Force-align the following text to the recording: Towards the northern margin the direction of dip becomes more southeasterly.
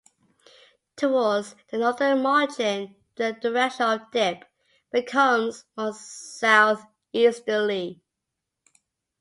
Towards 0.95 1.55
the 1.69 1.77
northern 1.77 2.23
margin 2.23 2.95
the 3.17 3.33
direction 3.33 3.85
of 3.85 4.09
dip 4.09 4.45
becomes 4.91 5.63
more 5.77 5.93
southeasterly. 5.93 8.01